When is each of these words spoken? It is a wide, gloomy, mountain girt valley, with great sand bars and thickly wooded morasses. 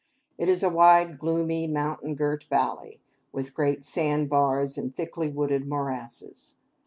It 0.39 0.49
is 0.49 0.63
a 0.63 0.69
wide, 0.69 1.19
gloomy, 1.19 1.67
mountain 1.67 2.15
girt 2.15 2.45
valley, 2.45 3.01
with 3.31 3.53
great 3.53 3.83
sand 3.83 4.29
bars 4.29 4.75
and 4.75 4.95
thickly 4.95 5.27
wooded 5.27 5.67
morasses. 5.67 6.55